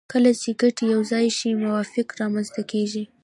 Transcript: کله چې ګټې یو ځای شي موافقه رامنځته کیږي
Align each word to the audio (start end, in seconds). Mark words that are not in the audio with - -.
کله 0.13 0.31
چې 0.41 0.49
ګټې 0.61 0.85
یو 0.93 1.01
ځای 1.11 1.25
شي 1.37 1.49
موافقه 1.63 2.13
رامنځته 2.21 2.61
کیږي 2.71 3.03